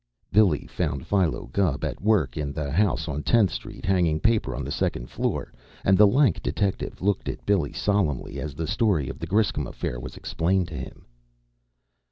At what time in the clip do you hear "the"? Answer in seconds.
2.53-2.71, 4.63-4.71, 5.95-6.07, 8.55-8.65, 9.19-9.27